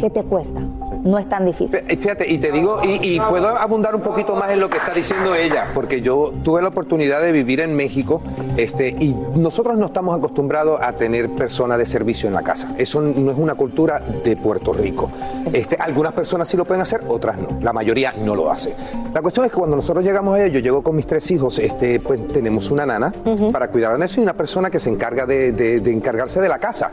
¿Qué 0.01 0.09
te 0.09 0.23
cuesta? 0.23 0.59
No 1.05 1.17
es 1.19 1.29
tan 1.29 1.45
difícil. 1.45 1.79
Fí- 1.87 1.97
Fíjate, 1.97 2.27
y 2.29 2.37
te 2.39 2.51
digo, 2.51 2.81
y, 2.83 3.15
y 3.15 3.19
puedo 3.19 3.47
abundar 3.47 3.93
un 3.95 4.01
poquito 4.01 4.35
más 4.35 4.49
en 4.51 4.59
lo 4.59 4.69
que 4.69 4.77
está 4.77 4.91
diciendo 4.91 5.33
ella, 5.35 5.67
porque 5.73 6.01
yo 6.01 6.33
tuve 6.43 6.61
la 6.61 6.67
oportunidad 6.69 7.21
de 7.21 7.31
vivir 7.31 7.59
en 7.61 7.75
México, 7.75 8.21
este, 8.57 8.89
y 8.89 9.15
nosotros 9.35 9.77
no 9.77 9.85
estamos 9.85 10.17
acostumbrados 10.17 10.81
a 10.81 10.93
tener 10.93 11.29
personas 11.29 11.77
de 11.77 11.85
servicio 11.85 12.27
en 12.27 12.33
la 12.33 12.41
casa. 12.41 12.73
Eso 12.77 13.01
no 13.01 13.31
es 13.31 13.37
una 13.37 13.53
cultura 13.55 13.99
de 14.23 14.35
Puerto 14.35 14.73
Rico. 14.73 15.11
Este, 15.53 15.77
algunas 15.79 16.11
personas 16.13 16.49
sí 16.49 16.57
lo 16.57 16.65
pueden 16.65 16.81
hacer, 16.81 17.01
otras 17.07 17.37
no. 17.37 17.49
La 17.61 17.71
mayoría 17.71 18.11
no 18.13 18.35
lo 18.35 18.51
hace. 18.51 18.75
La 19.13 19.21
cuestión 19.21 19.45
es 19.45 19.51
que 19.51 19.57
cuando 19.59 19.75
nosotros 19.75 20.03
llegamos 20.03 20.35
allá, 20.35 20.47
yo 20.47 20.59
llego 20.59 20.81
con 20.81 20.95
mis 20.95 21.05
tres 21.05 21.29
hijos, 21.29 21.59
este, 21.59 21.99
pues 21.99 22.27
tenemos 22.29 22.71
una 22.71 22.85
nana 22.85 23.13
para 23.51 23.67
cuidar 23.69 23.95
de 23.97 24.05
eso 24.05 24.19
y 24.19 24.23
una 24.23 24.33
persona 24.33 24.71
que 24.71 24.79
se 24.79 24.89
encarga 24.89 25.25
de, 25.27 25.51
de- 25.51 25.79
de 25.81 25.93
encargarse 25.93 26.41
de 26.41 26.49
la 26.49 26.57
casa. 26.57 26.89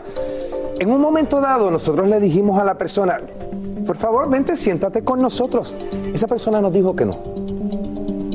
En 0.78 0.90
un 0.90 1.00
momento 1.00 1.40
dado, 1.40 1.70
nosotros 1.70 2.08
le 2.08 2.18
dijimos 2.20 2.60
a 2.60 2.64
la 2.64 2.74
persona, 2.76 3.18
por 3.86 3.96
favor, 3.96 4.28
vente, 4.28 4.56
siéntate 4.56 5.02
con 5.02 5.20
nosotros. 5.20 5.74
Esa 6.14 6.26
persona 6.26 6.60
nos 6.60 6.72
dijo 6.72 6.94
que 6.94 7.04
no, 7.04 7.18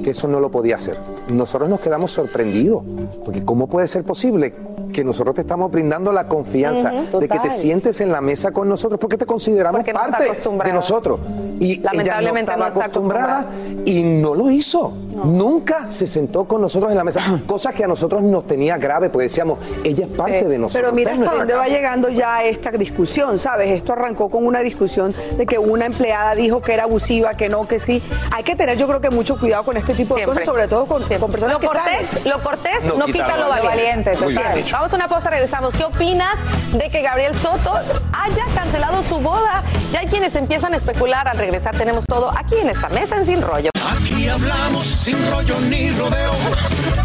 que 0.04 0.12
eso 0.12 0.28
no 0.28 0.40
lo 0.40 0.52
podía 0.52 0.76
hacer. 0.76 0.98
Nosotros 1.30 1.70
nos 1.70 1.80
quedamos 1.80 2.12
sorprendidos, 2.12 2.84
porque 3.24 3.44
¿cómo 3.44 3.68
puede 3.68 3.88
ser 3.88 4.04
posible 4.04 4.54
que 4.98 5.04
nosotros 5.04 5.36
te 5.36 5.42
estamos 5.42 5.70
brindando 5.70 6.12
la 6.12 6.28
confianza 6.28 6.92
de 6.92 7.28
que 7.28 7.38
te 7.38 7.52
sientes 7.52 8.02
en 8.02 8.12
la 8.12 8.20
mesa 8.20 8.52
con 8.52 8.68
nosotros 8.68 9.00
porque 9.00 9.16
te 9.16 9.28
consideramos 9.28 9.82
Porque 9.82 9.94
parte 9.94 10.24
de 10.24 10.74
nosotros? 10.74 11.20
Y 11.60 11.74
ella 11.74 11.82
no 11.82 11.98
Lamentablemente 11.98 12.52
estaba 12.52 12.58
no 12.58 12.74
está 12.74 12.86
acostumbrada 12.86 13.46
y 13.86 14.02
no 14.02 14.34
lo 14.34 14.50
hizo. 14.50 14.94
Nunca 15.24 15.88
se 15.90 16.08
sentó 16.08 16.46
con 16.46 16.62
nosotros 16.62 16.92
en 16.92 16.98
la 16.98 17.04
mesa, 17.04 17.22
cosa 17.46 17.74
que 17.74 17.84
a 17.84 17.88
nosotros 17.88 18.24
nos 18.24 18.48
tenía 18.48 18.78
grave, 18.78 19.10
porque 19.10 19.24
decíamos, 19.26 19.60
ella 19.84 20.06
es 20.06 20.12
parte 20.12 20.48
de 20.48 20.58
nosotros. 20.58 20.92
Pero 20.92 20.96
mira 20.96 21.14
hasta 21.14 21.38
dónde 21.38 21.54
va 21.54 21.68
llegando 21.68 22.10
ya 22.10 22.44
esta 22.44 22.72
discusión, 22.72 23.38
¿sabes? 23.38 23.70
Esto 23.70 23.94
arrancó 23.94 24.30
con 24.30 24.46
una 24.46 24.62
discusión 24.62 25.14
de 25.38 25.46
que 25.46 25.60
una 25.60 25.86
empleada 25.86 26.34
dijo 26.36 26.62
que 26.62 26.74
era 26.74 26.84
abusiva, 26.84 27.34
que 27.36 27.50
no, 27.50 27.68
que 27.68 27.80
sí. 27.80 28.02
Hay 28.36 28.44
que 28.44 28.56
tener, 28.56 28.78
yo 28.78 28.88
creo 28.88 29.02
que 29.02 29.10
mucho 29.12 29.40
cuidado 29.40 29.64
con 29.64 29.78
este 29.78 29.94
tipo 29.94 30.16
de 30.16 30.22
Siempre. 30.22 30.42
cosas, 30.42 30.46
sobre 30.46 30.68
todo 30.68 30.86
con, 30.86 31.04
con 31.04 31.32
personas 31.32 31.54
Lo 31.56 31.60
que 31.60 31.68
cortés, 31.68 32.08
saben. 32.08 32.30
lo 32.30 32.44
cortés 32.44 32.86
no, 32.88 32.98
No 32.98 33.06
quita, 33.06 33.38
lo 33.38 33.50
valiente. 33.50 34.12
Muy 34.18 34.28
bien 34.34 34.36
Total. 34.36 34.56
dicho. 34.56 34.78
Vamos 34.88 35.02
a 35.02 35.04
una 35.04 35.10
pausa, 35.10 35.30
regresamos. 35.30 35.76
¿Qué 35.76 35.84
opinas 35.84 36.40
de 36.72 36.90
que 36.90 37.02
Gabriel 37.02 37.36
Soto 37.36 37.74
haya 38.14 38.46
cancelado 38.56 39.04
su 39.04 39.20
boda? 39.20 39.62
Ya 39.92 40.00
hay 40.00 40.08
quienes 40.08 40.34
empiezan 40.34 40.74
a 40.74 40.78
especular. 40.78 41.28
Al 41.28 41.38
regresar 41.38 41.76
tenemos 41.76 42.06
todo 42.06 42.32
aquí 42.32 42.56
en 42.56 42.70
esta 42.70 42.88
mesa 42.88 43.18
en 43.18 43.26
Sin 43.26 43.42
Rollo. 43.42 43.70
Aquí 43.92 44.30
hablamos 44.30 44.86
sin 44.86 45.18
rollo 45.30 45.60
ni 45.70 45.92
rodeo. 45.92 46.32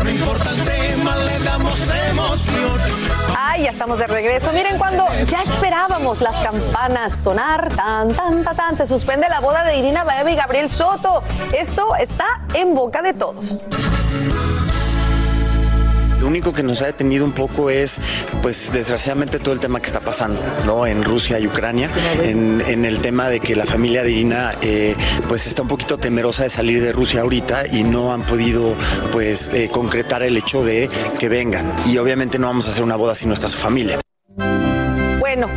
No 0.01 0.09
importa 0.09 0.51
el 0.51 0.65
tema, 0.65 1.17
le 1.17 1.41
damos 1.41 1.91
emoción. 2.09 2.81
Ay, 3.37 3.65
ya 3.65 3.71
estamos 3.71 3.99
de 3.99 4.07
regreso. 4.07 4.53
Miren, 4.53 4.79
cuando 4.79 5.05
ya 5.27 5.43
esperábamos 5.43 6.21
las 6.21 6.37
campanas 6.37 7.21
sonar, 7.21 7.69
tan, 7.75 8.15
tan, 8.15 8.45
tan, 8.45 8.57
tan, 8.57 8.77
se 8.77 8.87
suspende 8.87 9.29
la 9.29 9.41
boda 9.41 9.65
de 9.65 9.77
Irina 9.77 10.05
Baeva 10.05 10.31
y 10.31 10.37
Gabriel 10.37 10.71
Soto. 10.71 11.25
Esto 11.53 11.97
está 11.97 12.43
en 12.55 12.77
boca 12.77 13.03
de 13.03 13.12
todos. 13.12 13.65
Lo 16.23 16.29
único 16.29 16.52
que 16.52 16.62
nos 16.62 16.81
ha 16.83 16.87
detenido 16.87 17.25
un 17.25 17.33
poco 17.33 17.69
es, 17.69 18.00
pues 18.43 18.71
desgraciadamente 18.73 19.41
todo 19.41 19.52
el 19.52 19.59
tema 19.59 19.81
que 19.81 19.87
está 19.87 19.99
pasando, 19.99 20.41
¿no? 20.64 20.87
En 20.87 21.02
Rusia 21.02 21.41
y 21.41 21.49
Ucrania, 21.49 21.91
en, 22.23 22.62
en 22.64 22.85
el 22.85 23.00
tema 23.00 23.29
de 23.29 23.41
que 23.41 23.57
la 23.57 23.67
familia 23.67 24.05
de 24.05 24.12
Irina, 24.12 24.55
eh, 24.62 24.95
pues 25.26 25.49
está 25.49 25.62
un 25.62 25.69
poquito 25.69 25.99
temerosa 25.99 26.45
de 26.45 26.50
salir 26.50 26.81
de 26.81 26.93
Rusia 26.93 27.23
ahorita 27.23 27.67
y 27.67 27.83
no 27.83 28.12
han 28.12 28.23
podido, 28.23 28.76
pues, 29.11 29.49
eh, 29.52 29.69
concretar 29.73 30.23
el 30.23 30.37
hecho 30.37 30.64
de 30.64 30.88
que 31.19 31.29
vengan. 31.29 31.75
Y 31.87 31.99
obviamente 31.99 32.38
no 32.38 32.47
vamos 32.47 32.69
a 32.69 32.71
hacer 32.71 32.85
una 32.85 32.95
boda 32.95 33.17
si 33.17 33.26
no 33.26 33.35
está 33.35 33.49
su 33.49 33.59
familia. 33.59 33.99
Bueno, 35.19 35.49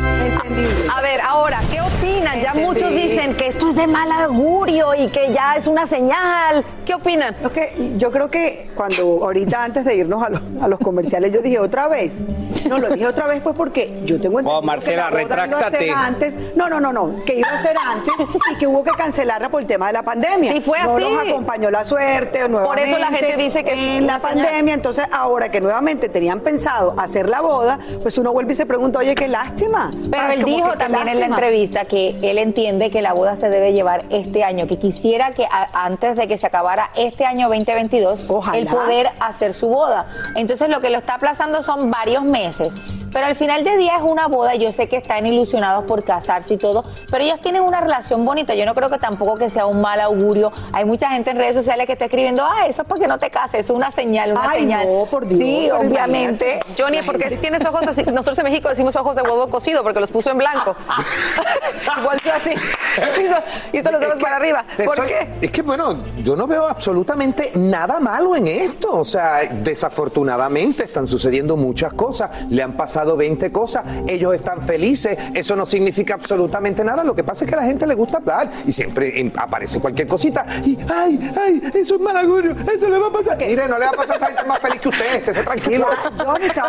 a, 0.96 1.00
ver, 1.02 1.20
ahora, 1.20 1.60
¿qué 1.70 1.80
opinan? 1.80 2.40
Ya 2.40 2.54
muchos 2.54 2.90
dicen 2.90 3.34
que 3.36 3.48
esto 3.48 3.68
es 3.68 3.76
de 3.76 3.86
mal 3.86 4.10
augurio 4.12 4.94
y 4.94 5.08
que 5.08 5.32
ya 5.32 5.56
es 5.56 5.66
una 5.66 5.86
señal. 5.86 6.64
¿Qué 6.84 6.94
opinan? 6.94 7.34
Lo 7.42 7.50
que- 7.52 7.94
yo 7.96 8.10
creo 8.10 8.30
que 8.30 8.70
cuando 8.76 9.02
ahorita 9.24 9.64
antes 9.64 9.84
de 9.84 9.96
irnos 9.96 10.22
a 10.22 10.28
los, 10.30 10.42
a 10.62 10.68
los 10.68 10.78
comerciales 10.78 11.32
yo 11.32 11.40
dije 11.42 11.58
otra 11.58 11.88
vez. 11.88 12.24
No, 12.68 12.78
lo 12.78 12.90
dije 12.90 13.06
otra 13.06 13.26
vez 13.26 13.42
fue 13.42 13.54
porque 13.54 14.00
yo 14.04 14.20
tengo 14.20 14.40
entendido 14.40 14.58
Oh, 14.58 14.62
Marcela, 14.62 15.08
que 15.08 15.24
la 15.24 15.46
boda 15.46 15.46
iba 15.46 15.58
a 15.66 15.70
ser 15.70 15.90
antes. 15.90 16.36
No, 16.56 16.68
no, 16.68 16.80
no, 16.80 16.92
no, 16.92 17.24
que 17.24 17.34
iba 17.36 17.48
a 17.48 17.58
ser 17.58 17.76
antes 17.78 18.14
y 18.52 18.56
que 18.56 18.66
hubo 18.66 18.82
que 18.82 18.90
cancelarla 18.92 19.48
por 19.48 19.60
el 19.60 19.66
tema 19.66 19.88
de 19.88 19.92
la 19.92 20.02
pandemia. 20.02 20.52
Sí, 20.52 20.60
fue 20.60 20.78
no 20.82 20.96
así. 20.96 21.04
nos 21.04 21.28
acompañó 21.28 21.70
la 21.70 21.84
suerte 21.84 22.48
nuevamente. 22.48 22.90
eso 22.90 22.98
la 22.98 23.06
gente 23.08 23.36
dice 23.36 23.64
que 23.64 23.72
es 23.72 23.78
en 23.80 24.06
la 24.06 24.16
una 24.16 24.28
señal. 24.28 24.46
pandemia, 24.46 24.74
entonces 24.74 25.04
ahora 25.12 25.50
que 25.50 25.60
nuevamente 25.60 26.08
tenían 26.08 26.40
pensado 26.40 26.94
hacer 26.98 27.28
la 27.28 27.40
boda, 27.40 27.78
pues 28.02 28.16
uno 28.18 28.32
vuelve 28.32 28.52
y 28.52 28.56
se 28.56 28.66
pregunta, 28.66 28.98
"Oye, 29.00 29.14
qué 29.14 29.28
lástima." 29.28 29.92
Pero 30.10 30.22
Ay, 30.26 30.35
él 30.38 30.44
dijo 30.44 30.72
también 30.78 31.08
en 31.08 31.20
la 31.20 31.26
entrevista 31.26 31.84
que 31.84 32.18
él 32.22 32.38
entiende 32.38 32.90
que 32.90 33.02
la 33.02 33.12
boda 33.12 33.36
se 33.36 33.48
debe 33.48 33.72
llevar 33.72 34.04
este 34.10 34.44
año, 34.44 34.66
que 34.66 34.78
quisiera 34.78 35.32
que 35.32 35.44
a- 35.44 35.68
antes 35.84 36.16
de 36.16 36.26
que 36.26 36.38
se 36.38 36.46
acabara 36.46 36.90
este 36.96 37.24
año 37.24 37.48
2022, 37.48 38.30
Ojalá. 38.30 38.58
el 38.58 38.66
poder 38.66 39.10
hacer 39.20 39.54
su 39.54 39.68
boda. 39.68 40.06
Entonces 40.34 40.68
lo 40.68 40.80
que 40.80 40.90
lo 40.90 40.98
está 40.98 41.14
aplazando 41.14 41.62
son 41.62 41.90
varios 41.90 42.22
meses. 42.22 42.74
Pero 43.12 43.26
al 43.26 43.34
final 43.36 43.64
del 43.64 43.78
día 43.78 43.96
es 43.96 44.02
una 44.02 44.26
boda, 44.28 44.54
yo 44.54 44.70
sé 44.72 44.88
que 44.88 44.96
están 44.96 45.26
ilusionados 45.26 45.84
por 45.84 46.04
casarse 46.04 46.54
y 46.54 46.56
todo, 46.56 46.84
pero 47.10 47.24
ellos 47.24 47.40
tienen 47.40 47.62
una 47.62 47.80
relación 47.80 48.24
bonita, 48.24 48.54
yo 48.54 48.66
no 48.66 48.74
creo 48.74 48.90
que 48.90 48.98
tampoco 48.98 49.36
que 49.36 49.48
sea 49.50 49.66
un 49.66 49.80
mal 49.80 50.00
augurio. 50.00 50.52
Hay 50.72 50.84
mucha 50.84 51.10
gente 51.10 51.30
en 51.30 51.38
redes 51.38 51.54
sociales 51.56 51.86
que 51.86 51.92
está 51.92 52.06
escribiendo, 52.06 52.44
ah, 52.44 52.66
eso 52.66 52.82
es 52.82 52.88
para 52.88 53.00
que 53.00 53.08
no 53.08 53.18
te 53.18 53.30
cases, 53.30 53.60
es 53.60 53.70
una 53.70 53.90
señal, 53.90 54.32
una 54.32 54.50
Ay, 54.50 54.60
señal. 54.60 54.86
no, 54.86 55.04
por 55.06 55.26
Dios, 55.26 55.38
sí, 55.40 55.70
obviamente. 55.70 56.60
Johnny, 56.78 57.02
porque 57.02 57.30
tienes 57.36 57.64
ojos 57.64 57.86
así. 57.86 58.02
Nosotros 58.04 58.38
en 58.38 58.44
México 58.44 58.68
decimos 58.68 58.94
ojos 58.96 59.16
de 59.16 59.22
huevo 59.22 59.48
cocido 59.48 59.82
porque 59.82 60.00
los 60.00 60.10
puso 60.10 60.30
en 60.30 60.38
blanco. 60.38 60.74
Igual 62.00 62.20
tú 62.20 62.30
así. 62.30 62.50
Hizo, 62.50 63.34
hizo 63.72 63.90
los 63.90 64.02
ojos 64.02 64.18
para 64.20 64.36
arriba. 64.36 64.64
¿Por 64.84 64.96
soy- 64.96 65.06
qué? 65.08 65.28
Es 65.42 65.50
que, 65.50 65.62
bueno, 65.62 66.04
yo 66.22 66.36
no 66.36 66.46
veo 66.46 66.64
absolutamente 66.66 67.52
nada 67.54 68.00
malo 68.00 68.36
en 68.36 68.46
esto. 68.48 68.88
O 69.00 69.04
sea, 69.04 69.40
desafortunadamente 69.50 70.84
están 70.84 71.06
sucediendo 71.08 71.56
muchas 71.56 71.92
cosas. 71.92 72.30
Le 72.50 72.62
han 72.62 72.72
pasado 72.76 72.95
20 73.04 73.52
cosas. 73.52 73.84
Ellos 74.06 74.34
están 74.34 74.60
felices. 74.62 75.18
Eso 75.34 75.54
no 75.56 75.66
significa 75.66 76.14
absolutamente 76.14 76.82
nada. 76.84 77.04
Lo 77.04 77.14
que 77.14 77.24
pasa 77.24 77.44
es 77.44 77.50
que 77.50 77.56
a 77.56 77.60
la 77.60 77.66
gente 77.66 77.86
le 77.86 77.94
gusta 77.94 78.18
hablar 78.18 78.50
y 78.66 78.72
siempre 78.72 79.20
em, 79.20 79.30
aparece 79.36 79.80
cualquier 79.80 80.06
cosita. 80.08 80.44
Y, 80.64 80.78
ay, 80.92 81.32
ay, 81.40 81.62
eso 81.74 81.94
es 81.96 82.00
mal 82.00 82.16
augurio. 82.16 82.54
Eso 82.72 82.88
le 82.88 82.98
va 82.98 83.08
a 83.08 83.12
pasar. 83.12 83.36
Mire, 83.38 83.68
no 83.68 83.78
le 83.78 83.84
va 83.86 83.90
a 83.90 83.94
pasar 83.94 84.14
a 84.14 84.16
esa 84.16 84.26
gente 84.26 84.44
más 84.44 84.58
feliz 84.60 84.80
que 84.80 84.88
usted. 84.88 85.14
Esté 85.16 85.42
tranquilo. 85.42 85.86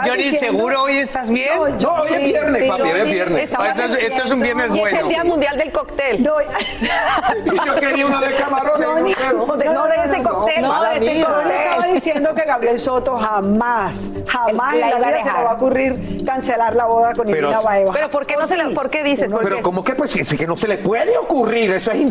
Johnny, 0.05 0.23
diciendo- 0.23 0.57
¿seguro 0.57 0.83
hoy 0.83 0.97
estás 0.97 1.29
bien? 1.29 1.49
No, 1.57 1.67
No, 1.67 2.01
hoy 2.01 2.09
es 2.13 2.23
viernes, 2.25 2.63
sí, 2.63 2.69
papi, 2.69 2.81
hoy 2.81 2.99
es 2.99 3.05
viernes. 3.05 3.43
estaba 3.43 3.69
Esto 3.69 3.83
es- 3.83 4.03
esto 4.03 4.23
es 4.23 4.31
un 4.31 4.39
viernes 4.41 4.71
Y 4.71 4.79
es 4.79 4.85
el 4.85 4.91
bueno. 4.93 5.07
Día 5.07 5.23
Mundial 5.23 5.57
del 5.57 5.71
Cóctel. 5.71 6.23
No, 6.23 6.33
Y 6.41 6.45
yo 7.65 7.75
quería 7.75 8.05
uno 8.07 8.19
de 8.19 8.33
camarones. 8.35 8.87
No 9.33 9.45
puedo. 9.45 9.57
de- 9.57 9.65
no 9.65 9.85
de 9.87 9.95
ese 9.95 10.23
cóctel, 10.23 10.61
no, 10.61 10.81
de 10.83 11.11
ese 11.11 11.23
cóctel. 11.23 11.47
Le 11.47 11.63
estaba 11.65 11.87
diciendo 11.93 12.35
que 12.35 12.43
Gabriel 12.43 12.79
Soto 12.79 13.17
jamás, 13.17 14.11
jamás 14.27 14.73
en 14.75 14.79
la 14.81 14.97
vida 14.97 15.23
se 15.23 15.33
le 15.33 15.43
va 15.43 15.51
a 15.51 15.53
ocurrir 15.53 16.16
cancelar 16.27 16.75
la 16.75 16.85
boda 16.85 17.13
con 17.15 17.25
Pero- 17.27 17.47
Irina 17.47 17.61
Baeva. 17.61 17.93
Pero 17.93 18.11
¿por 18.11 18.25
qué 18.25 18.35
no 18.35 18.45
se 18.47 18.57
le- 18.57 18.73
por 18.75 18.89
qué 18.89 19.03
dices? 19.03 19.31
¿Por 19.31 19.43
Pero 19.43 19.57
qué? 19.57 19.61
como 19.61 19.83
que 19.83 19.95
pues 19.95 20.11
si, 20.11 20.25
si 20.25 20.37
que 20.37 20.45
no 20.45 20.57
se 20.57 20.67
le 20.67 20.77
puede 20.77 21.17
ocurrir, 21.17 21.71
eso 21.71 21.91
es 21.91 22.05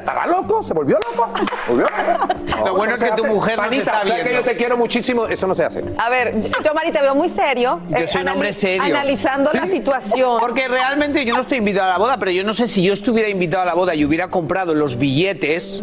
estará 0.00 0.26
loco, 0.26 0.62
se 0.62 0.74
volvió 0.74 0.98
loco. 1.14 1.28
Volvió. 1.68 1.86
Lo 2.64 2.74
bueno 2.74 2.94
es 2.96 3.02
que 3.02 3.10
tu 3.12 3.26
mujer 3.26 3.56
nos 3.56 3.66
Panita, 3.66 3.82
está 3.82 4.06
sabes 4.06 4.24
que 4.24 4.34
yo 4.34 4.42
te 4.42 4.56
quiero 4.56 4.76
muchísimo, 4.76 5.26
eso 5.26 5.46
no 5.46 5.54
se 5.54 5.64
hace. 5.64 5.84
A 5.98 6.10
ver, 6.10 6.34
yo, 6.40 6.74
Mari, 6.74 6.90
te 6.90 7.00
veo 7.00 7.14
muy 7.14 7.28
serio. 7.28 7.80
Yo 7.88 7.96
eh, 7.96 8.08
soy 8.08 8.22
un 8.22 8.28
hombre 8.30 8.52
serio. 8.52 8.82
Analizando 8.82 9.52
la 9.52 9.66
situación. 9.66 10.40
Porque 10.40 10.66
realmente 10.68 11.24
yo 11.24 11.34
no 11.34 11.42
estoy 11.42 11.58
invitado 11.58 11.88
a 11.88 11.92
la 11.92 11.98
boda, 11.98 12.16
pero 12.18 12.30
yo 12.32 12.42
no 12.44 12.54
sé 12.54 12.66
si 12.66 12.82
yo 12.82 12.92
estuviera 12.92 13.28
invitado 13.28 13.62
a 13.62 13.66
la 13.66 13.74
boda 13.74 13.94
y 13.94 14.04
hubiera 14.04 14.28
comprado 14.28 14.74
los 14.74 14.98
billetes, 14.98 15.82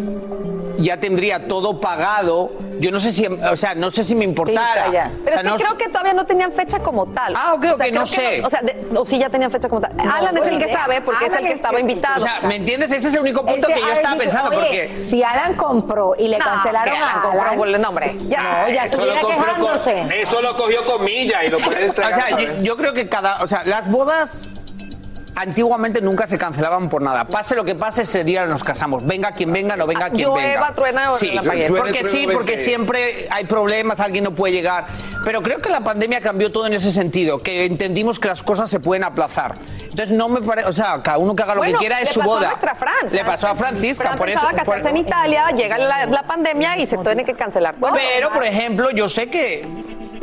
ya 0.77 0.97
tendría 0.99 1.47
todo 1.47 1.79
pagado. 1.79 2.51
Yo 2.79 2.91
no 2.91 2.99
sé 2.99 3.11
si, 3.11 3.25
o 3.25 3.55
sea, 3.55 3.73
no 3.75 3.89
sé 3.89 4.03
si 4.03 4.13
me 4.15 4.23
importara. 4.25 4.85
Sí, 4.87 4.91
ya. 4.93 5.11
Pero 5.23 5.35
O 5.37 5.39
es 5.39 5.41
sea, 5.41 5.43
que 5.43 5.49
no- 5.49 5.57
creo 5.57 5.77
que 5.77 5.87
todavía 5.89 6.13
no 6.13 6.25
tenían 6.25 6.51
fecha 6.51 6.79
como 6.79 7.07
tal. 7.07 7.33
Ah, 7.35 7.53
ok, 7.55 7.65
O 7.73 7.77
sea, 7.77 7.87
ok, 7.87 7.93
no 7.93 8.05
sé. 8.07 8.43
o 8.45 8.49
sea, 8.49 8.61
de- 8.61 8.87
o 8.95 9.05
sí 9.05 9.17
ya 9.17 9.29
tenían 9.29 9.49
fecha 9.51 9.67
como 9.67 9.81
tal. 9.81 9.91
Alan 9.99 10.37
es 10.37 10.43
el 10.43 10.49
que 10.59 10.65
idea. 10.65 10.77
sabe 10.79 11.01
porque 11.01 11.25
es 11.25 11.33
el 11.33 11.39
que 11.39 11.49
es 11.49 11.55
estaba 11.55 11.79
invitado. 11.79 12.23
O 12.23 12.27
sea, 12.27 12.39
¿me 12.47 12.55
entiendes? 12.57 12.91
Ese 12.91 13.07
es 13.07 13.13
el 13.15 13.21
único 13.21 13.45
punto 13.45 13.67
Ese 13.67 13.73
que 13.73 13.81
yo 13.81 13.91
estaba 13.93 14.13
dijo, 14.15 14.23
pensando, 14.23 14.49
"Oye, 14.51 14.57
porque... 14.59 15.03
Si 15.03 15.23
Alan 15.23 15.55
compró 15.55 16.13
y 16.17 16.27
le 16.27 16.37
No, 16.37 16.45
cancelaron 16.45 16.93
que 16.93 16.99
a 16.99 17.03
Alan 17.09 17.21
compró, 17.21 17.41
Alan, 17.41 17.57
bueno, 17.57 17.77
no, 17.79 17.89
hombre, 17.89 18.15
ya. 18.27 18.43
no, 18.43 18.69
ya 18.73 18.83
Eso 18.85 18.97
lo, 18.97 19.03
estuviera 19.05 19.21
compró 19.21 19.45
quejándose. 19.55 19.93
con, 20.01 20.11
eso 20.11 20.41
lo 20.41 20.55
cogió 20.57 20.85
con 20.85 21.03
milla 21.03 21.43
y 21.43 21.49
lo 21.49 21.57
puede 21.57 21.77
O 21.83 21.85
entregar. 21.87 22.13
sea, 22.27 22.37
yo, 22.39 22.61
yo 22.61 22.77
creo 22.77 22.93
que 22.93 23.07
cada, 23.09 23.41
o 23.43 23.47
sea, 23.47 23.63
las 23.65 23.89
bodas 23.89 24.47
antiguamente 25.37 26.01
nunca 26.01 26.25
se 26.25 26.37
cancelaban 26.37 26.89
por 26.89 27.01
nada. 27.01 27.25
Pase 27.25 27.55
lo 27.55 27.63
que 27.63 27.75
pase, 27.75 28.01
ese 28.01 28.23
día 28.23 28.45
nos 28.47 28.63
casamos. 28.63 29.05
Venga 29.05 29.33
quien 29.33 29.53
venga, 29.53 29.75
no 29.75 29.85
venga 29.85 30.09
quien 30.09 30.27
Llueva, 30.29 30.41
venga. 30.61 30.73
truena 30.73 31.11
o 31.11 31.17
sí, 31.17 31.27
relampaguee. 31.29 31.67
Truene, 31.67 31.79
porque 31.85 31.99
truene, 31.99 32.19
sí, 32.19 32.27
porque 32.33 32.57
siempre 32.57 33.27
hay 33.29 33.45
problemas, 33.45 33.99
alguien 33.99 34.23
no 34.23 34.31
puede 34.31 34.53
llegar. 34.53 34.87
Pero 35.23 35.41
creo 35.43 35.59
que 35.61 35.69
la 35.69 35.81
pandemia 35.81 36.21
cambió 36.21 36.51
todo 36.51 36.65
en 36.65 36.73
ese 36.73 36.91
sentido, 36.91 37.39
que 37.43 37.65
entendimos 37.65 38.19
que 38.19 38.27
las 38.29 38.41
cosas 38.41 38.69
se 38.69 38.79
pueden 38.79 39.03
aplazar. 39.03 39.55
Entonces 39.83 40.11
no 40.11 40.27
me 40.27 40.41
parece, 40.41 40.67
o 40.67 40.73
sea, 40.73 41.01
cada 41.03 41.17
uno 41.19 41.35
que 41.35 41.43
haga 41.43 41.53
lo 41.55 41.61
Bueno, 41.61 41.73
que 41.79 41.85
quiera 41.85 41.99
es 42.01 42.07
le 42.09 42.13
su 42.13 42.19
pasó 42.19 42.31
boda. 42.31 42.47
A 42.47 42.49
nuestra 42.51 42.75
Fran. 42.75 42.93
Le 43.11 43.23
pasó 43.25 43.47
a 43.47 43.55
Francisca, 43.55 44.03
Fran 44.05 44.17
por 44.17 44.29
eso. 44.29 44.41
por- 44.41 44.55
casarse 44.55 44.89
en 44.89 44.97
Italia, 44.97 45.49
llega 45.55 45.77
la, 45.77 46.05
la 46.07 46.23
pandemia 46.23 46.77
y 46.77 46.85
se 46.87 46.97
tiene 46.97 47.23
que 47.25 47.33
cancelar 47.35 47.75
todo. 47.75 47.91
pero, 47.93 48.31
por 48.31 48.43
ejemplo, 48.43 48.89
yo 48.91 49.07
sé 49.09 49.27
que 49.27 49.65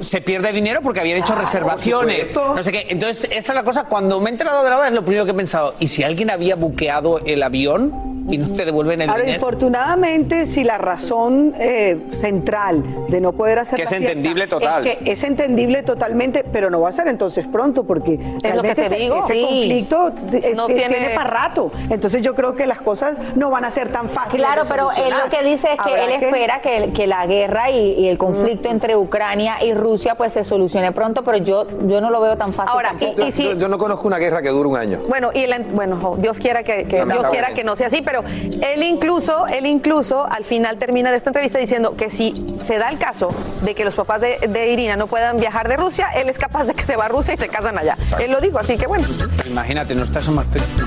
se 0.04 0.20
pierde 0.20 0.52
dinero 0.52 0.80
porque 0.82 1.00
habían 1.00 1.18
hecho 1.18 1.34
reservaciones. 1.34 2.28
supuesto. 2.28 2.54
No 2.54 2.62
sé 2.62 2.72
qué. 2.72 2.86
Entonces, 2.88 3.24
esa 3.30 3.52
es 3.52 3.54
la 3.54 3.62
cosa. 3.62 3.84
Cuando 3.84 4.20
me 4.20 4.30
he 4.30 4.32
enterado 4.32 4.62
de 4.62 4.70
la 4.70 4.76
boda, 4.76 4.88
es 4.88 4.94
lo 4.94 5.04
primero 5.04 5.24
que 5.24 5.32
he 5.32 5.34
pensado. 5.34 5.74
¿Y 5.80 5.88
si 5.88 6.02
alguien 6.04 6.30
había 6.30 6.54
buqueado 6.54 7.18
el 7.20 7.42
avión 7.42 8.13
y 8.28 8.38
no 8.38 8.48
te 8.54 8.64
devuelven 8.64 9.02
el 9.02 9.08
Ahora, 9.10 9.22
dinero? 9.22 9.36
infortunadamente, 9.36 10.46
si 10.46 10.64
la 10.64 10.78
razón 10.78 11.52
eh, 11.58 11.98
central 12.12 12.82
de 13.08 13.20
no 13.20 13.32
poder 13.32 13.58
hacer 13.58 13.76
Que 13.76 13.82
la 13.82 13.84
es 13.84 13.90
fiesta 13.96 14.10
entendible 14.12 14.46
total. 14.46 14.86
Es, 14.86 14.96
que 14.98 15.12
es 15.12 15.24
entendible 15.24 15.82
totalmente, 15.82 16.44
pero 16.44 16.70
no 16.70 16.80
va 16.80 16.88
a 16.88 16.92
ser 16.92 17.08
entonces 17.08 17.46
pronto, 17.46 17.84
porque 17.84 18.18
lo 18.54 18.62
que 18.62 18.74
te 18.74 18.86
ese, 18.86 18.96
digo. 18.96 19.16
ese 19.18 19.34
Sí. 19.34 19.42
conflicto 19.42 20.08
eh, 20.32 20.52
No 20.56 20.64
eh, 20.68 20.74
tiene- 20.74 20.94
tiene... 20.94 21.14
para 21.14 21.30
rato. 21.30 21.70
Entonces 21.90 22.22
yo 22.22 22.34
creo 22.34 22.54
que 22.54 22.66
las 22.66 22.80
cosas 22.80 23.18
no 23.36 23.50
van 23.50 23.64
a 23.64 23.70
ser 23.70 23.88
tan 23.90 24.08
fáciles. 24.08 24.44
Claro, 24.46 24.64
de 24.64 24.70
pero 24.70 24.90
él 24.92 25.12
lo 25.22 25.30
que 25.30 25.44
dice 25.44 25.68
es 25.72 25.78
que 25.82 25.94
él 26.04 26.22
espera 26.22 26.60
que, 26.60 26.92
que 26.92 27.06
la 27.06 27.26
guerra 27.26 27.70
y, 27.70 27.92
y 27.92 28.08
el 28.08 28.16
conflicto 28.18 28.68
entre 28.70 28.96
Ucrania 28.96 29.56
y 29.64 29.74
Rusia 29.74 30.14
pues 30.14 30.32
se 30.32 30.44
solucione 30.44 30.92
pronto, 30.92 31.24
pero 31.24 31.38
yo, 31.38 31.66
yo 31.86 32.00
no 32.00 32.10
lo 32.10 32.20
veo 32.20 32.36
tan 32.36 32.52
fácil. 32.52 32.70
Ahora, 32.72 32.94
y, 33.00 33.22
y 33.22 33.32
si, 33.32 33.44
Yo, 33.44 33.52
yo 33.54 33.68
no 33.68 33.76
conozco 33.78 34.06
una 34.06 34.18
guerra 34.18 34.40
que 34.42 34.48
dure 34.48 34.68
un 34.68 34.76
año. 34.76 35.00
Bueno, 35.08 35.30
y 35.34 35.40
el 35.40 35.52
en- 35.52 35.74
bueno, 35.74 36.16
Dios 36.18 36.38
quiera 36.38 36.62
que, 36.62 36.84
que- 36.84 37.04
Dios 37.04 37.26
quiera 37.30 37.48
que 37.54 37.64
no 37.64 37.76
sea 37.76 37.88
así, 37.88 38.02
pero 38.02 38.13
pero 38.14 38.22
él 38.62 38.82
incluso, 38.84 39.46
él 39.48 39.66
incluso 39.66 40.24
al 40.30 40.44
final 40.44 40.76
termina 40.78 41.10
de 41.10 41.16
esta 41.16 41.30
entrevista 41.30 41.58
diciendo 41.58 41.96
que 41.96 42.08
si 42.10 42.54
se 42.62 42.78
da 42.78 42.88
el 42.90 42.98
caso 42.98 43.34
de 43.62 43.74
que 43.74 43.84
los 43.84 43.94
papás 43.94 44.20
de, 44.20 44.38
de 44.48 44.70
Irina 44.70 44.94
no 44.96 45.08
puedan 45.08 45.38
viajar 45.38 45.66
de 45.68 45.76
Rusia, 45.76 46.10
él 46.14 46.28
es 46.28 46.38
capaz 46.38 46.62
de 46.64 46.74
que 46.74 46.84
se 46.84 46.94
va 46.94 47.06
a 47.06 47.08
Rusia 47.08 47.34
y 47.34 47.36
se 47.36 47.48
casan 47.48 47.76
allá. 47.76 47.96
Él 48.20 48.30
lo 48.30 48.40
dijo, 48.40 48.56
así 48.58 48.76
que 48.76 48.86
bueno. 48.86 49.04
Imagínate, 49.46 49.96
no 49.96 50.04
estás 50.04 50.28
más 50.28 50.46
feliz. 50.46 50.68
no 50.78 50.84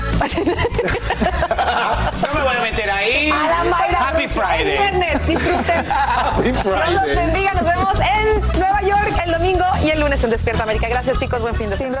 me 2.34 2.40
voy 2.42 2.56
a 2.56 2.60
meter 2.62 2.90
ahí. 2.90 3.30
Alan 3.30 3.68
Mayra, 3.68 4.08
Happy 4.08 4.22
Rusia, 4.22 4.42
Friday. 4.46 4.72
es 4.72 4.80
viernes, 4.80 5.26
disfruten. 5.26 5.84
Happy 5.90 6.50
Dios 6.50 6.64
los 6.64 7.02
Friday. 7.02 7.16
bendiga, 7.16 7.52
nos 7.52 7.64
vemos 7.64 7.94
en 8.00 8.40
Nueva 8.58 8.80
York 8.82 9.12
el 9.24 9.32
domingo 9.32 9.64
y 9.84 9.90
el 9.90 10.00
lunes 10.00 10.24
en 10.24 10.30
Despierta 10.30 10.62
América. 10.62 10.88
Gracias 10.88 11.18
chicos, 11.18 11.42
buen 11.42 11.54
fin 11.54 11.68
de 11.68 11.76
semana. 11.76 12.00